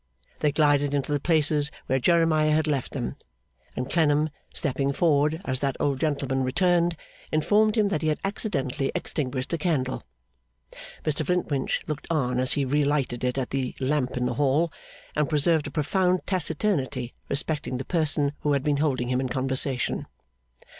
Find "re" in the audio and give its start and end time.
12.65-12.83